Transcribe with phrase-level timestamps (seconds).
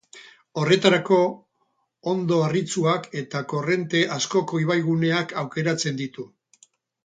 [0.61, 1.19] Horretarako,
[2.13, 6.31] hondo harritsuak eta korronte askoko ibai guneak aukeratzen ditu.